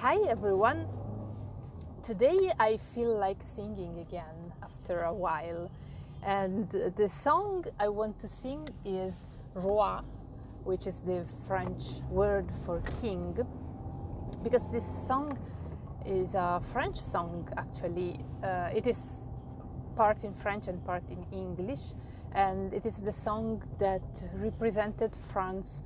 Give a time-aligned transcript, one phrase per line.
[0.00, 0.86] Hi everyone.
[2.04, 5.68] Today I feel like singing again after a while,
[6.22, 9.12] and the song I want to sing is
[9.54, 9.98] Roi,
[10.62, 13.36] which is the French word for king,
[14.44, 15.36] because this song
[16.06, 18.20] is a French song actually.
[18.44, 18.98] Uh, it is
[19.96, 21.94] part in French and part in English,
[22.36, 25.82] and it is the song that represented France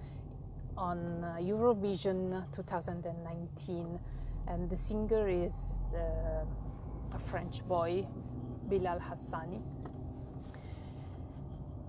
[0.83, 4.01] on uh, Eurovision 2019,
[4.49, 5.55] and the singer is
[5.95, 6.45] uh,
[7.15, 8.05] a French boy,
[8.69, 9.63] Bilal Hassani.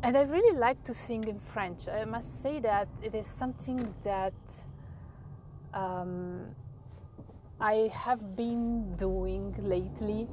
[0.03, 1.87] And I really like to sing in French.
[1.87, 4.33] I must say that it is something that
[5.73, 6.53] um,
[7.59, 10.27] I have been doing lately,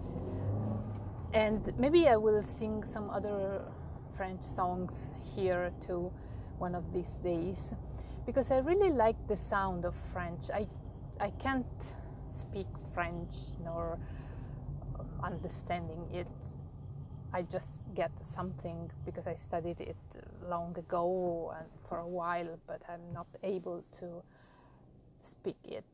[1.32, 3.62] and maybe I will sing some other
[4.16, 6.12] French songs here too
[6.58, 7.72] one of these days
[8.26, 10.50] because I really like the sound of French.
[10.52, 10.66] I,
[11.20, 11.66] I can't
[12.30, 13.98] speak French nor
[14.98, 16.28] um, understanding it.
[17.32, 19.96] I just get something because I studied it
[20.48, 24.22] long ago and for a while, but I'm not able to
[25.22, 25.84] speak it.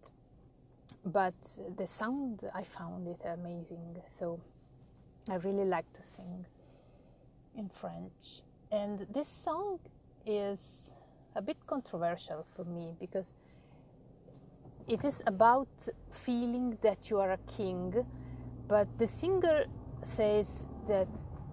[1.05, 1.35] But
[1.77, 3.97] the sound, I found it amazing.
[4.19, 4.41] So
[5.31, 6.47] I really like to sing
[7.57, 8.43] in French.
[8.71, 9.79] And this song
[10.25, 10.93] is
[11.37, 13.35] a bit controversial for me because
[14.89, 15.69] it is about
[16.11, 18.07] feeling that you are a king,
[18.67, 19.67] but the singer
[20.17, 21.09] says that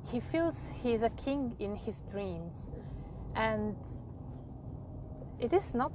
[0.09, 2.71] he feels he is a king in his dreams,
[3.35, 3.75] and
[5.39, 5.91] it is not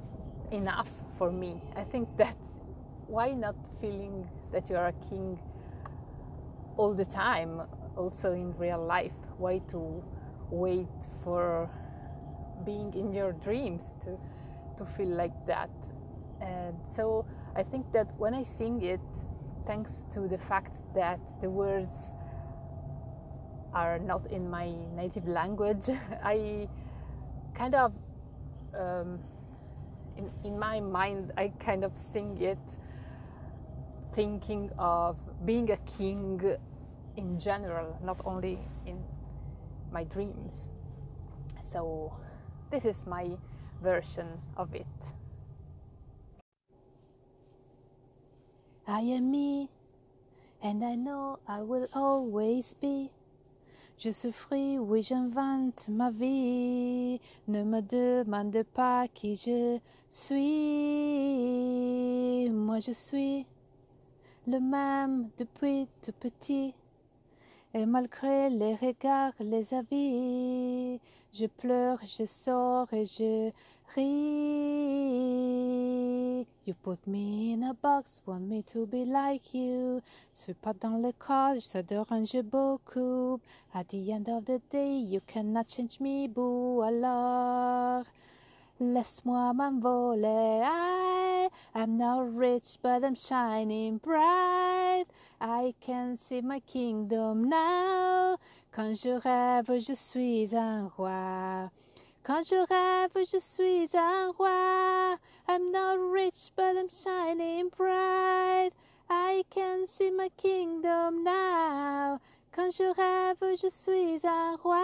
[0.51, 1.61] enough for me.
[1.75, 2.35] I think that
[3.07, 5.39] why not feeling that you are a king
[6.77, 7.61] all the time,
[7.95, 9.17] also in real life?
[9.37, 10.03] Why to
[10.51, 10.87] wait
[11.23, 11.69] for
[12.65, 14.17] being in your dreams to
[14.77, 15.69] to feel like that.
[16.41, 19.01] And so i think that when i sing it
[19.65, 22.13] thanks to the fact that the words
[23.73, 25.89] are not in my native language
[26.23, 26.67] i
[27.53, 27.93] kind of
[28.73, 29.19] um,
[30.17, 32.59] in, in my mind i kind of sing it
[34.13, 36.41] thinking of being a king
[37.17, 39.03] in general not only in
[39.91, 40.69] my dreams.
[41.71, 42.13] So
[42.71, 43.27] this is my
[43.81, 44.85] version of it.
[48.87, 49.69] I am me,
[50.61, 53.11] and I know I will always be.
[53.97, 57.19] Je souffris, oui, j'invente ma vie.
[57.47, 59.79] Ne me demande pas qui je
[60.09, 60.39] suis.
[62.49, 63.45] Moi, je suis
[64.47, 66.73] le même depuis tout petit.
[67.73, 70.99] Et malgré les regards, les avis,
[71.33, 73.51] je pleure, je sors et je
[73.95, 74.79] ris.
[76.65, 80.01] You put me in a box, want me to be like you.
[80.33, 83.39] Suis pas dans le cadre, ça dérange beaucoup.
[83.73, 86.81] At the end of the day, you cannot change me, boo.
[86.81, 88.03] Alors,
[88.79, 90.61] laisse-moi m'envoler.
[90.63, 95.05] I am not rich, but I'm shining bright.
[95.41, 98.37] I can see my kingdom now.
[98.79, 101.69] Quand je rêve, je suis un roi.
[102.23, 105.17] Quand je rêve, je suis un roi.
[105.49, 108.71] I'm not rich, but I'm shining bright.
[109.09, 112.21] I can see my kingdom now.
[112.53, 114.77] Quand je rêve, je suis un roi.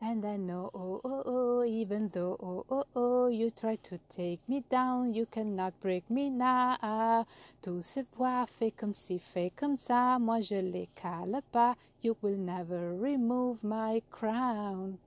[0.00, 3.01] And I know, oh, oh, oh, even though, oh, oh, oh,
[3.32, 7.26] you try to take me down, you cannot break me now.
[7.62, 11.76] Tout se voit, fait comme si, fait comme ça, moi je les cale pas.
[12.02, 14.98] You will never remove my crown.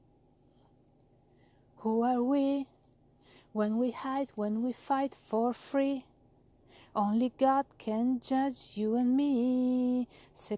[1.78, 2.66] Who are we?
[3.54, 6.06] When we hide, when we fight for free.
[6.96, 10.08] Only God can judge you and me.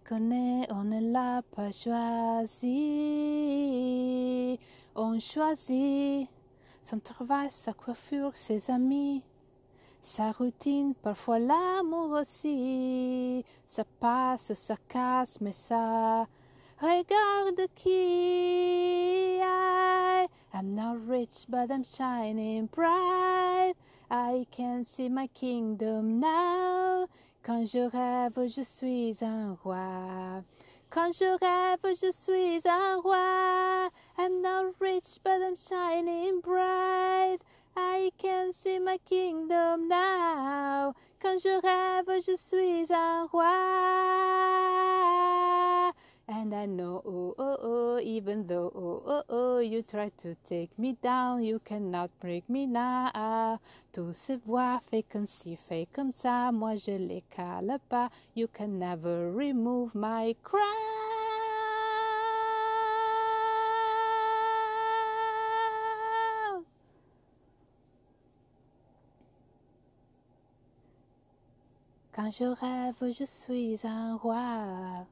[0.08, 2.68] Qu'on est, on ne l'a pas choisi.
[4.96, 6.30] On choisit
[6.82, 9.24] son travail, sa coiffure, ses amis,
[10.02, 13.44] sa routine, parfois l'amour aussi.
[13.66, 16.26] Ça passe, ça casse, mais ça
[16.80, 19.40] regarde qui.
[19.40, 23.76] I, I'm not rich, but I'm shining bright.
[24.10, 27.08] I can see my kingdom now.
[27.44, 30.44] Quand je rêve, je suis un roi.
[30.90, 33.90] Quand je rêve, je suis un roi.
[34.18, 36.67] I'm not rich, but I'm shining bright.
[38.88, 40.96] My kingdom now.
[41.20, 43.44] Quand je rêve, je suis un roi.
[46.30, 50.80] And I know, oh, oh, oh, even though, oh, oh, oh, you try to take
[50.80, 53.60] me down, you cannot break me now.
[53.92, 58.10] Tout se voit, fait comme si, fait comme ça, moi je les cale pas.
[58.36, 60.97] You can never remove my crown.
[72.18, 75.06] Quand je rêve, je suis un roi.